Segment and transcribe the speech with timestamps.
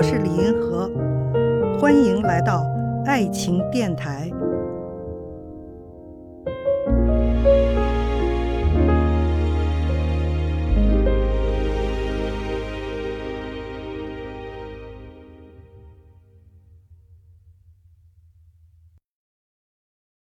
[0.00, 0.88] 我是李银河，
[1.78, 2.64] 欢迎来到
[3.04, 4.30] 爱情电台。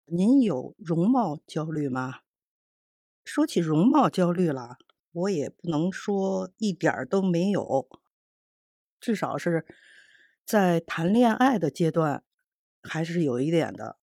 [0.05, 2.17] 您有容貌焦虑吗？
[3.25, 4.77] 说起容貌焦虑了，
[5.13, 7.89] 我也不能说一点儿都没有，
[9.05, 9.67] 至少是
[10.47, 12.23] 在谈恋爱的阶段
[12.83, 13.99] 还是有一点的。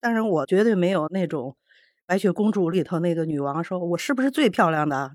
[0.00, 1.58] 当然，我绝对没有那种
[2.06, 5.14] 《白雪公主》里头那个女王说：“我是不是最漂亮的？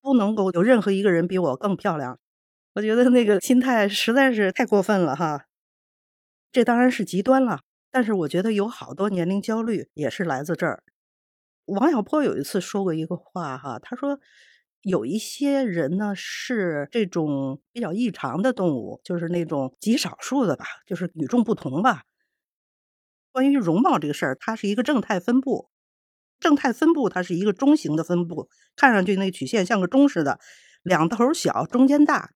[0.00, 2.18] 不能够有任何一个人比我更漂亮。”
[2.74, 5.44] 我觉得那个心态实在是太过分了哈。
[6.50, 7.60] 这当然是极端了。
[7.92, 10.82] 但是我觉得有好多年龄焦虑也是来自这儿。
[11.66, 14.18] 王小波有一次说过一个话哈，他说
[14.82, 22.02] 有一些人呢是这种比较异常的动物，就是那种极少数的吧，就是与众不同吧。
[23.34, 25.68] 关于容貌这个事儿，它是一个正态分布，
[26.40, 30.38] 正态分布它是一个中型的分布，看上去那曲线像个钟似的，
[30.82, 32.30] 两头小，中间大，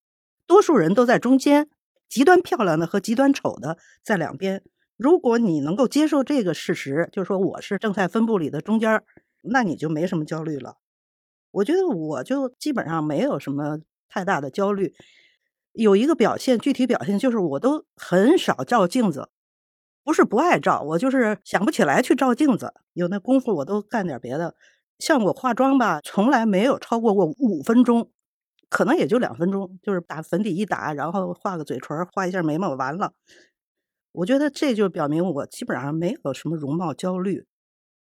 [0.46, 1.68] 多数人都在中间，
[2.08, 4.62] 极端漂亮的和极端丑的在两边。
[4.96, 9.02] 如果你能够接受这个事实，就是说我是正态分布里的中间
[9.42, 10.81] 那你就没什么焦虑了。
[11.52, 14.92] 我觉得我就基本上没有什么太大的焦虑。
[15.72, 19.30] 有一个表现，具体表现就是我都很少照镜子，
[20.04, 22.74] 不是不爱照，我就是想不起来去照镜子。
[22.92, 24.54] 有那功夫我都干点别的。
[24.98, 28.10] 像我化妆吧，从来没有超过过五分钟，
[28.68, 33.12] 可能也就两分钟，就是打粉底一打，然后画个嘴唇，画一下眉毛，完了。
[34.12, 37.46] 我觉得这就表明我基本上没有什么容貌焦虑，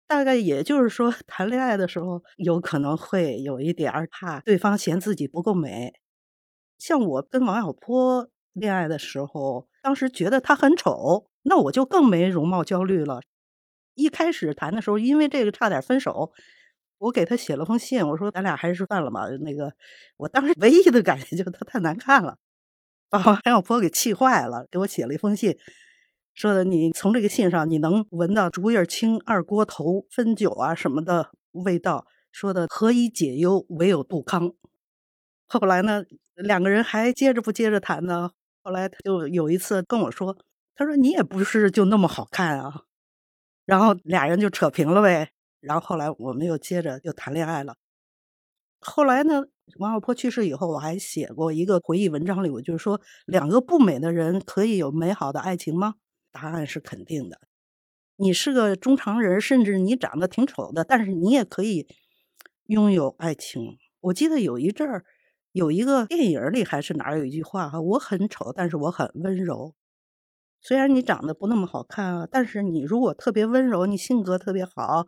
[0.09, 5.93] 大概也就是说 谈恋爱的时候有可能会有一点儿怕对方嫌自己不够美。
[6.77, 13.21] 像我跟王小波恋爱的时候，当时觉得他很丑，那我就更没容貌焦虑了。
[13.95, 16.31] 一开始谈的时候，因为这个差点分手，
[16.99, 19.27] 我给他写了封信，我说咱俩还是算了吧。
[19.41, 19.73] 那个
[20.17, 22.37] 我当时唯一的感觉就是他太难看了，
[23.09, 25.57] 把王小波给气坏了，给我写了一封信。
[26.35, 32.05] 说的你从这个信上你能闻到竹叶青、二锅头、汾酒啊什么的味道。
[32.29, 34.51] 说的何以解忧，唯有杜康。
[35.47, 36.03] 后来呢，
[36.35, 38.31] 两个人还接着不接着谈呢？
[38.61, 40.37] 后来他就有一次跟我说，
[40.75, 42.81] 他说你也不是就那么好看啊。
[43.63, 45.29] 然后俩人就扯平了呗。
[45.61, 47.77] 然后后来我们又接着又谈恋爱了。
[48.81, 49.45] 后来呢，
[49.79, 55.95] 王小波去世以后，我还写过一个回忆文章里，我就是说，两个不美的人可以有美好的爱情吗？
[56.35, 57.39] 答案是肯定的。
[58.17, 61.87] 你是个中常人，甚至你长得挺丑的，但是你也可以
[62.65, 63.77] 拥有爱情。
[64.01, 65.05] 我记得有一阵儿，
[65.53, 69.73] 有一个电影里还是哪儿有一句话哈：“我很丑，但是我很温柔。”
[70.59, 75.07] 虽然你长得不那么好看啊，但是你如果特别温柔，你性格特别好，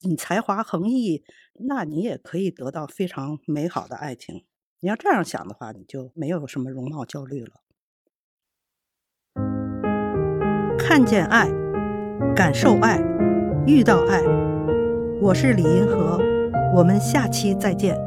[0.00, 1.24] 你才华横溢，
[1.68, 4.44] 那你也可以得到非常美好的爱情。
[4.80, 7.62] 你要这样想的话，你就没有什么容貌焦虑了。
[10.88, 11.48] 看见爱，
[12.32, 13.02] 感受爱，
[13.66, 14.22] 遇到爱。
[15.20, 16.16] 我是李银河，
[16.72, 17.98] 我们下期再见。